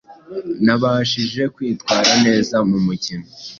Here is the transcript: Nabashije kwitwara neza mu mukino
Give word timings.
Nabashije 0.65 1.43
kwitwara 1.55 2.11
neza 2.25 2.55
mu 2.69 2.77
mukino 2.85 3.27